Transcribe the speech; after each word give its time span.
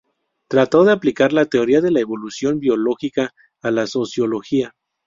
Trató 0.49 0.83
de 0.83 0.93
aplicar 0.93 1.31
la 1.31 1.45
teoría 1.45 1.79
de 1.79 1.91
la 1.91 1.99
evolución 1.99 2.59
biológica 2.59 3.35
a 3.61 3.69
la 3.69 3.85
sociología. 3.85 4.73